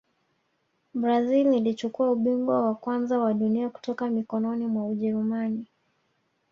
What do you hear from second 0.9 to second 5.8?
brazil ilichukua ubingwa wa kwanza wa dunia kutoka mikononi mwa ujerumani